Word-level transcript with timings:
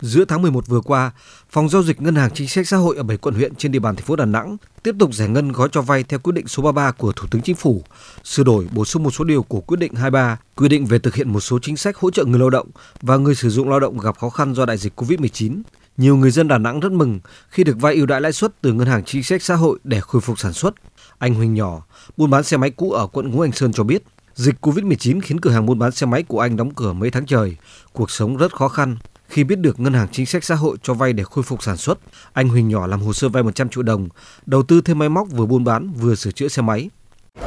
Giữa 0.00 0.24
tháng 0.24 0.42
11 0.42 0.66
vừa 0.66 0.80
qua, 0.80 1.12
Phòng 1.50 1.68
giao 1.68 1.82
dịch 1.82 2.02
Ngân 2.02 2.14
hàng 2.14 2.30
Chính 2.34 2.48
sách 2.48 2.68
Xã 2.68 2.76
hội 2.76 2.96
ở 2.96 3.02
7 3.02 3.16
quận 3.16 3.34
huyện 3.34 3.54
trên 3.54 3.72
địa 3.72 3.78
bàn 3.78 3.96
thành 3.96 4.04
phố 4.04 4.16
Đà 4.16 4.24
Nẵng 4.24 4.56
tiếp 4.82 4.94
tục 4.98 5.14
giải 5.14 5.28
ngân 5.28 5.52
gói 5.52 5.68
cho 5.72 5.82
vay 5.82 6.02
theo 6.02 6.18
quyết 6.18 6.32
định 6.32 6.48
số 6.48 6.62
33 6.62 6.92
của 6.92 7.12
Thủ 7.12 7.28
tướng 7.30 7.42
Chính 7.42 7.56
phủ, 7.56 7.82
sửa 8.24 8.42
đổi 8.42 8.66
bổ 8.72 8.84
sung 8.84 9.02
một 9.02 9.10
số 9.10 9.24
điều 9.24 9.42
của 9.42 9.60
quyết 9.60 9.76
định 9.80 9.94
23 9.94 10.38
quy 10.56 10.68
định 10.68 10.86
về 10.86 10.98
thực 10.98 11.14
hiện 11.14 11.32
một 11.32 11.40
số 11.40 11.58
chính 11.62 11.76
sách 11.76 11.96
hỗ 11.96 12.10
trợ 12.10 12.24
người 12.24 12.38
lao 12.38 12.50
động 12.50 12.68
và 13.02 13.16
người 13.16 13.34
sử 13.34 13.50
dụng 13.50 13.68
lao 13.68 13.80
động 13.80 13.98
gặp 13.98 14.18
khó 14.18 14.30
khăn 14.30 14.54
do 14.54 14.66
đại 14.66 14.76
dịch 14.76 15.00
Covid-19. 15.00 15.62
Nhiều 15.96 16.16
người 16.16 16.30
dân 16.30 16.48
Đà 16.48 16.58
Nẵng 16.58 16.80
rất 16.80 16.92
mừng 16.92 17.20
khi 17.48 17.64
được 17.64 17.76
vay 17.80 17.94
ưu 17.94 18.06
đãi 18.06 18.20
lãi 18.20 18.32
suất 18.32 18.60
từ 18.60 18.72
Ngân 18.72 18.86
hàng 18.86 19.04
Chính 19.04 19.22
sách 19.22 19.42
Xã 19.42 19.54
hội 19.54 19.78
để 19.84 20.00
khôi 20.00 20.20
phục 20.20 20.38
sản 20.38 20.52
xuất. 20.52 20.74
Anh 21.18 21.34
Huỳnh 21.34 21.54
Nhỏ, 21.54 21.82
buôn 22.16 22.30
bán 22.30 22.42
xe 22.42 22.56
máy 22.56 22.70
cũ 22.70 22.90
ở 22.90 23.06
quận 23.06 23.30
Ngũ 23.30 23.40
Hành 23.40 23.52
Sơn 23.52 23.72
cho 23.72 23.84
biết, 23.84 24.02
dịch 24.34 24.54
Covid-19 24.60 25.20
khiến 25.22 25.40
cửa 25.40 25.50
hàng 25.50 25.66
buôn 25.66 25.78
bán 25.78 25.92
xe 25.92 26.06
máy 26.06 26.22
của 26.22 26.40
anh 26.40 26.56
đóng 26.56 26.74
cửa 26.74 26.92
mấy 26.92 27.10
tháng 27.10 27.26
trời, 27.26 27.56
cuộc 27.92 28.10
sống 28.10 28.36
rất 28.36 28.54
khó 28.54 28.68
khăn. 28.68 28.96
Khi 29.28 29.44
biết 29.44 29.58
được 29.58 29.80
Ngân 29.80 29.94
hàng 29.94 30.08
Chính 30.12 30.26
sách 30.26 30.44
Xã 30.44 30.54
hội 30.54 30.76
cho 30.82 30.94
vay 30.94 31.12
để 31.12 31.24
khôi 31.24 31.44
phục 31.44 31.62
sản 31.62 31.76
xuất, 31.76 31.98
anh 32.32 32.48
Huỳnh 32.48 32.68
Nhỏ 32.68 32.86
làm 32.86 33.00
hồ 33.00 33.12
sơ 33.12 33.28
vay 33.28 33.42
100 33.42 33.68
triệu 33.68 33.82
đồng, 33.82 34.08
đầu 34.46 34.62
tư 34.62 34.80
thêm 34.80 34.98
máy 34.98 35.08
móc 35.08 35.28
vừa 35.30 35.46
buôn 35.46 35.64
bán 35.64 35.92
vừa 35.92 36.14
sửa 36.14 36.30
chữa 36.30 36.48
xe 36.48 36.62
máy. 36.62 36.90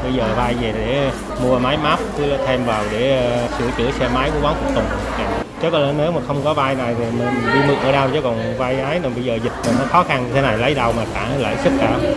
Bây 0.03 0.13
giờ 0.13 0.35
vay 0.37 0.55
về 0.55 0.71
để 0.71 1.11
mua 1.43 1.59
máy 1.59 1.77
móc 1.77 1.99
thêm 2.17 2.65
vào 2.65 2.85
để 2.91 3.31
ờ, 3.31 3.57
sửa 3.57 3.71
chữa 3.77 3.91
xe 3.99 4.09
máy 4.13 4.31
của 4.31 4.39
quán 4.41 4.55
phụ 4.61 4.75
tùng. 4.75 4.85
Chắc 5.61 5.73
là 5.73 5.93
nếu 5.97 6.11
mà 6.11 6.21
không 6.27 6.41
có 6.43 6.53
vay 6.53 6.75
này 6.75 6.95
thì 6.97 7.03
mình 7.05 7.27
đi 7.53 7.59
mượn 7.67 7.77
ở 7.77 7.91
đâu 7.91 8.09
chứ 8.13 8.19
còn 8.23 8.57
vay 8.57 8.79
ấy 8.79 8.99
là 8.99 9.09
bây 9.09 9.23
giờ 9.23 9.39
dịch 9.43 9.51
nó 9.65 9.85
khó 9.89 10.03
khăn 10.03 10.29
thế 10.33 10.41
này 10.41 10.57
lấy 10.57 10.75
đâu 10.75 10.93
mà 10.93 11.05
trả 11.13 11.37
lãi 11.37 11.57
suất 11.63 11.73
cả. 11.79 12.15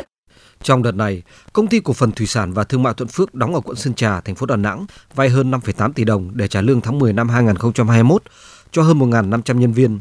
Trong 0.62 0.82
đợt 0.82 0.94
này, 0.94 1.22
công 1.52 1.66
ty 1.66 1.80
cổ 1.80 1.92
phần 1.92 2.12
thủy 2.12 2.26
sản 2.26 2.52
và 2.52 2.64
thương 2.64 2.82
mại 2.82 2.94
Thuận 2.94 3.08
Phước 3.08 3.34
đóng 3.34 3.54
ở 3.54 3.60
quận 3.60 3.76
Sơn 3.76 3.94
Trà, 3.94 4.20
thành 4.20 4.34
phố 4.34 4.46
Đà 4.46 4.56
Nẵng 4.56 4.86
vay 5.14 5.28
hơn 5.28 5.50
5,8 5.50 5.92
tỷ 5.92 6.04
đồng 6.04 6.30
để 6.34 6.48
trả 6.48 6.60
lương 6.60 6.80
tháng 6.80 6.98
10 6.98 7.12
năm 7.12 7.28
2021 7.28 8.22
cho 8.72 8.82
hơn 8.82 8.98
1.500 8.98 9.58
nhân 9.58 9.72
viên. 9.72 9.98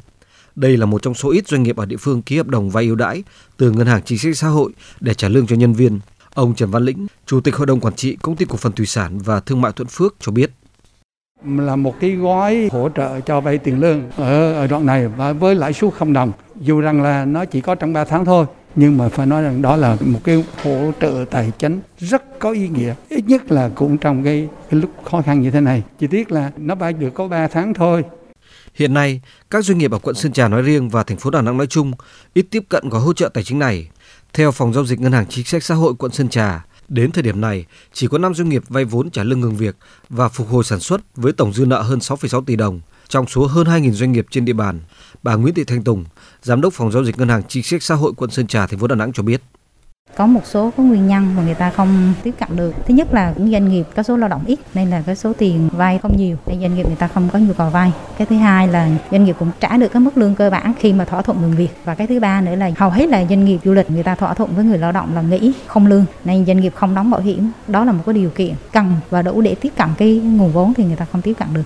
Đây 0.56 0.78
là 0.78 0.86
một 0.86 1.02
trong 1.02 1.14
số 1.14 1.32
ít 1.32 1.48
doanh 1.48 1.64
nghiệp 1.64 1.78
ở 1.78 1.86
địa 1.86 1.98
phương 1.98 2.22
ký 2.22 2.38
hợp 2.38 2.48
đồng 2.48 2.70
vay 2.70 2.86
ưu 2.86 2.96
đãi 2.96 3.24
từ 3.58 3.72
Ngân 3.72 3.88
hàng 3.88 4.02
Chính 4.06 4.18
sách 4.18 4.38
Xã 4.38 4.48
hội 4.48 4.72
để 5.00 5.14
trả 5.14 5.28
lương 5.28 5.48
cho 5.48 5.56
nhân 5.56 5.74
viên. 5.74 6.00
Ông 6.34 6.56
Trần 6.56 6.72
Văn 6.72 6.84
Lĩnh, 6.84 7.08
Chủ 7.26 7.42
tịch 7.42 7.56
Hội 7.56 7.68
đồng 7.68 7.80
Quản 7.80 7.94
trị 7.94 8.18
Công 8.22 8.36
ty 8.36 8.46
Cổ 8.46 8.56
phần 8.56 8.72
Thủy 8.72 8.86
sản 8.86 9.20
và 9.20 9.40
Thương 9.40 9.62
mại 9.62 9.72
Thuận 9.72 9.88
Phước 9.88 10.16
cho 10.20 10.32
biết. 10.32 10.52
Là 11.46 11.76
một 11.76 11.96
cái 12.00 12.12
gói 12.12 12.70
hỗ 12.72 12.90
trợ 12.90 13.20
cho 13.20 13.42
vay 13.42 13.58
tiền 13.58 13.80
lương 13.80 14.12
ở, 14.18 14.54
ở 14.54 14.68
đoạn 14.68 14.86
này 14.86 15.08
và 15.08 15.34
với 15.34 15.56
lãi 15.56 15.74
suất 15.74 15.94
không 15.94 16.14
đồng. 16.14 16.32
Dù 16.62 16.82
rằng 16.82 17.02
là 17.02 17.26
nó 17.26 17.46
chỉ 17.46 17.62
có 17.62 17.76
trong 17.76 17.94
3 17.94 18.06
tháng 18.06 18.26
thôi 18.26 18.46
nhưng 18.76 18.98
mà 18.98 19.10
phải 19.10 19.26
nói 19.26 19.44
rằng 19.44 19.62
đó 19.62 19.76
là 19.76 19.98
một 20.06 20.20
cái 20.24 20.44
hỗ 20.64 20.92
trợ 21.02 21.26
tài 21.32 21.52
chính 21.60 21.80
rất 21.98 22.40
có 22.40 22.52
ý 22.52 22.68
nghĩa. 22.68 22.94
Ít 23.10 23.24
nhất 23.28 23.52
là 23.52 23.70
cũng 23.76 23.98
trong 23.98 24.24
cái, 24.24 24.48
cái 24.70 24.80
lúc 24.80 24.90
khó 25.12 25.22
khăn 25.22 25.42
như 25.42 25.52
thế 25.52 25.62
này. 25.62 25.84
Chỉ 26.00 26.08
tiếc 26.08 26.32
là 26.32 26.52
nó 26.58 26.76
vay 26.76 26.94
được 26.94 27.14
có 27.14 27.28
3 27.28 27.48
tháng 27.48 27.74
thôi. 27.74 28.04
Hiện 28.74 28.94
nay, 28.94 29.22
các 29.50 29.66
doanh 29.66 29.78
nghiệp 29.78 29.92
ở 29.92 30.00
quận 30.00 30.16
Sơn 30.16 30.34
Trà 30.34 30.48
nói 30.48 30.62
riêng 30.62 30.90
và 30.90 31.04
thành 31.04 31.18
phố 31.18 31.30
Đà 31.30 31.42
Nẵng 31.42 31.58
nói 31.58 31.68
chung 31.68 31.92
ít 32.34 32.46
tiếp 32.52 32.64
cận 32.70 32.90
gói 32.90 33.02
hỗ 33.02 33.14
trợ 33.14 33.30
tài 33.30 33.44
chính 33.44 33.60
này. 33.60 33.90
Theo 34.34 34.52
Phòng 34.52 34.74
Giao 34.74 34.86
dịch 34.86 35.00
Ngân 35.00 35.12
hàng 35.12 35.26
Chính 35.30 35.46
sách 35.46 35.64
Xã 35.64 35.76
hội 35.76 35.94
quận 36.00 36.12
Sơn 36.12 36.30
Trà, 36.30 36.66
đến 36.88 37.12
thời 37.12 37.24
điểm 37.24 37.42
này 37.42 37.66
chỉ 37.94 38.08
có 38.08 38.18
5 38.18 38.34
doanh 38.34 38.50
nghiệp 38.50 38.64
vay 38.70 38.86
vốn 38.86 39.10
trả 39.10 39.24
lương 39.24 39.40
ngừng 39.40 39.56
việc 39.56 39.76
và 40.10 40.30
phục 40.30 40.50
hồi 40.50 40.64
sản 40.64 40.80
xuất 40.80 41.02
với 41.16 41.34
tổng 41.34 41.54
dư 41.54 41.66
nợ 41.66 41.82
hơn 41.82 42.00
6,6 42.00 42.44
tỷ 42.44 42.56
đồng 42.56 42.82
trong 43.08 43.28
số 43.28 43.46
hơn 43.46 43.68
2.000 43.68 43.92
doanh 43.92 44.12
nghiệp 44.12 44.26
trên 44.32 44.46
địa 44.46 44.54
bàn. 44.54 44.80
Bà 45.24 45.36
Nguyễn 45.36 45.54
Thị 45.54 45.64
Thanh 45.64 45.84
Tùng, 45.84 46.06
Giám 46.42 46.62
đốc 46.62 46.74
Phòng 46.74 46.92
Giao 46.92 47.04
dịch 47.04 47.18
Ngân 47.18 47.30
hàng 47.30 47.44
Chính 47.48 47.64
sách 47.64 47.84
Xã 47.84 47.96
hội 47.96 48.14
quận 48.18 48.32
Sơn 48.32 48.48
Trà, 48.48 48.68
thành 48.68 48.80
phố 48.80 48.88
Đà 48.88 48.96
Nẵng 48.96 49.14
cho 49.14 49.24
biết. 49.24 49.42
Có 50.16 50.28
một 50.28 50.42
số 50.46 50.72
có 50.78 50.84
nguyên 50.84 51.08
nhân 51.08 51.36
mà 51.36 51.44
người 51.44 51.54
ta 51.54 51.70
không 51.70 52.14
tiếp 52.24 52.36
cận 52.40 52.56
được. 52.56 52.76
Thứ 52.88 52.94
nhất 52.94 53.14
là 53.14 53.34
cũng 53.38 53.52
doanh 53.52 53.70
nghiệp 53.70 53.86
có 53.96 54.04
số 54.04 54.18
lao 54.18 54.30
động 54.30 54.44
ít 54.46 54.60
nên 54.74 54.90
là 54.90 55.04
cái 55.06 55.16
số 55.16 55.34
tiền 55.38 55.70
vay 55.72 55.98
không 55.98 56.18
nhiều 56.18 56.38
nên 56.46 56.62
doanh 56.62 56.76
nghiệp 56.76 56.88
người 56.88 56.96
ta 56.96 57.08
không 57.08 57.30
có 57.34 57.40
nhu 57.40 57.54
cầu 57.54 57.70
vay. 57.70 57.92
Cái 58.18 58.28
thứ 58.28 58.36
hai 58.36 58.68
là 58.68 58.90
doanh 59.12 59.24
nghiệp 59.24 59.36
cũng 59.40 59.52
trả 59.60 59.78
được 59.78 59.88
cái 59.92 60.00
mức 60.00 60.18
lương 60.18 60.36
cơ 60.36 60.50
bản 60.50 60.74
khi 60.80 60.94
mà 60.94 61.06
thỏa 61.06 61.22
thuận 61.22 61.42
ngừng 61.42 61.56
việc 61.56 61.70
và 61.86 61.96
cái 61.96 62.08
thứ 62.08 62.20
ba 62.20 62.42
nữa 62.42 62.56
là 62.56 62.72
hầu 62.78 62.90
hết 62.90 63.10
là 63.10 63.26
doanh 63.26 63.46
nghiệp 63.46 63.60
du 63.66 63.74
lịch 63.74 63.92
người 63.92 64.04
ta 64.04 64.16
thỏa 64.16 64.34
thuận 64.34 64.56
với 64.56 64.66
người 64.66 64.78
lao 64.78 64.92
động 64.92 65.16
là 65.16 65.22
nghỉ 65.22 65.52
không 65.68 65.88
lương 65.88 66.06
nên 66.26 66.46
doanh 66.46 66.60
nghiệp 66.60 66.74
không 66.76 66.96
đóng 66.96 67.12
bảo 67.12 67.22
hiểm. 67.22 67.52
Đó 67.68 67.86
là 67.86 67.92
một 67.92 68.04
cái 68.06 68.14
điều 68.14 68.30
kiện 68.30 68.54
cần 68.74 68.96
và 69.10 69.22
đủ 69.22 69.42
để 69.42 69.56
tiếp 69.56 69.74
cận 69.78 69.88
cái 69.98 70.16
nguồn 70.16 70.52
vốn 70.52 70.74
thì 70.74 70.84
người 70.84 70.96
ta 70.96 71.06
không 71.12 71.22
tiếp 71.22 71.34
cận 71.34 71.48
được. 71.54 71.64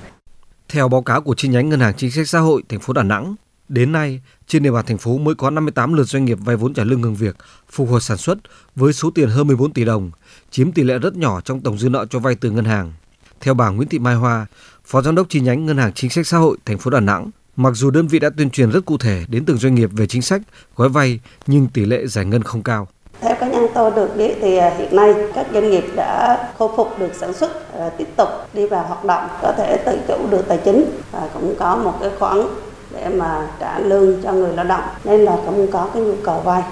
Theo 0.70 0.88
báo 0.88 1.02
cáo 1.02 1.22
của 1.22 1.36
chi 1.38 1.48
nhánh 1.48 1.70
Ngân 1.70 1.80
hàng 1.80 1.94
Chính 1.98 2.12
sách 2.12 2.28
Xã 2.28 2.40
hội 2.40 2.64
thành 2.70 2.80
phố 2.80 2.94
Đà 2.94 3.04
Nẵng, 3.04 3.36
Đến 3.70 3.92
nay, 3.92 4.22
trên 4.48 4.64
địa 4.64 4.72
bàn 4.72 4.86
thành 4.86 4.98
phố 4.98 5.18
mới 5.18 5.36
có 5.36 5.50
58 5.50 5.94
lượt 5.94 6.04
doanh 6.04 6.26
nghiệp 6.26 6.38
vay 6.46 6.56
vốn 6.56 6.74
trả 6.74 6.84
lương 6.84 7.02
ngừng 7.02 7.16
việc, 7.16 7.36
phục 7.72 7.90
hồi 7.90 8.02
sản 8.02 8.18
xuất 8.18 8.38
với 8.76 8.94
số 8.94 9.12
tiền 9.16 9.30
hơn 9.30 9.48
14 9.48 9.74
tỷ 9.74 9.86
đồng, 9.86 10.12
chiếm 10.52 10.72
tỷ 10.72 10.84
lệ 10.84 11.00
rất 11.00 11.16
nhỏ 11.16 11.42
trong 11.42 11.62
tổng 11.62 11.78
dư 11.78 11.90
nợ 11.90 12.06
cho 12.10 12.20
vay 12.20 12.36
từ 12.36 12.52
ngân 12.52 12.66
hàng. 12.66 12.94
Theo 13.42 13.54
bà 13.54 13.70
Nguyễn 13.70 13.90
Thị 13.90 14.00
Mai 14.00 14.16
Hoa, 14.16 14.46
Phó 14.86 15.02
Giám 15.02 15.16
đốc 15.16 15.30
chi 15.30 15.40
nhánh 15.40 15.66
Ngân 15.66 15.78
hàng 15.78 15.94
Chính 15.94 16.10
sách 16.10 16.28
Xã 16.28 16.38
hội 16.38 16.58
thành 16.66 16.78
phố 16.78 16.92
Đà 16.92 17.00
Nẵng, 17.00 17.30
mặc 17.56 17.72
dù 17.76 17.90
đơn 17.90 18.08
vị 18.08 18.20
đã 18.20 18.30
tuyên 18.38 18.50
truyền 18.50 18.72
rất 18.72 18.86
cụ 18.86 18.98
thể 18.98 19.26
đến 19.28 19.46
từng 19.46 19.58
doanh 19.58 19.76
nghiệp 19.76 19.90
về 19.94 20.08
chính 20.08 20.22
sách, 20.22 20.42
gói 20.76 20.90
vay 20.90 21.20
nhưng 21.48 21.68
tỷ 21.68 21.86
lệ 21.86 22.08
giải 22.08 22.26
ngân 22.26 22.44
không 22.44 22.64
cao. 22.64 22.88
Theo 23.22 23.36
cá 23.40 23.48
nhân 23.48 23.68
tôi 23.74 23.92
được 23.96 24.10
biết 24.18 24.36
thì 24.42 24.58
à, 24.58 24.74
hiện 24.78 24.96
nay 24.96 25.14
các 25.36 25.48
doanh 25.54 25.72
nghiệp 25.72 25.84
đã 25.96 26.38
khôi 26.58 26.70
phục 26.78 27.00
được 27.00 27.12
sản 27.20 27.34
xuất, 27.34 27.78
à, 27.80 27.90
tiếp 27.98 28.08
tục 28.16 28.30
đi 28.54 28.68
vào 28.68 28.88
hoạt 28.88 29.06
động, 29.06 29.28
có 29.42 29.54
thể 29.58 29.78
tự 29.86 30.00
chủ 30.08 30.28
được 30.32 30.46
tài 30.48 30.60
chính 30.66 30.86
và 31.12 31.30
cũng 31.34 31.56
có 31.60 31.76
một 31.76 31.98
cái 32.02 32.10
khoản 32.20 32.38
để 32.96 33.10
mà 33.10 33.48
trả 33.60 33.80
lương 33.80 34.24
cho 34.24 34.32
người 34.32 34.54
lao 34.54 34.66
động. 34.66 34.84
Nên 35.04 35.26
là 35.26 35.38
cũng 35.46 35.72
có 35.72 35.90
cái 35.94 36.04
nhu 36.04 36.14
cầu 36.24 36.40
vay. 36.40 36.64